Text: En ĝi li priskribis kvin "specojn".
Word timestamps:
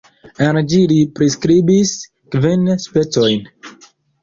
En 0.45 0.57
ĝi 0.71 0.79
li 0.91 0.97
priskribis 1.19 1.93
kvin 2.37 2.67
"specojn". 2.89 3.49